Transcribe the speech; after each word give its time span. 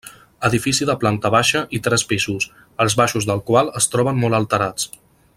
Edifici 0.47 0.85
de 0.89 0.95
planta 1.03 1.31
baixa 1.35 1.61
i 1.79 1.81
tres 1.87 2.05
pisos, 2.13 2.47
els 2.85 2.97
baixos 3.03 3.29
del 3.33 3.47
qual 3.51 3.73
es 3.81 3.91
troben 3.97 4.19
molt 4.23 4.39
alterats. 4.43 4.89